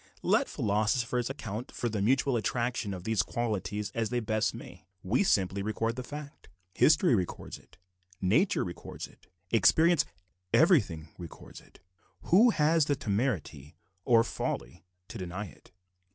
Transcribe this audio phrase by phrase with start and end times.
[0.23, 5.23] Let philosophers account for the mutual attraction of these qualities as they best may, we
[5.23, 6.49] simply record the fact.
[6.73, 7.77] History records it;
[8.19, 10.05] nature records it; experience
[10.51, 11.81] everything records it;
[12.23, 15.71] who has the temerity, or folly, to deny it?